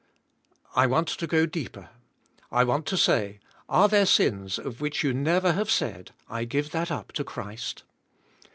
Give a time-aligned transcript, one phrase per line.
[0.75, 1.89] I want to g o deeper.
[2.51, 6.71] I want to say, are there sins of which you never have said, "I give
[6.71, 7.83] that up to Christ?"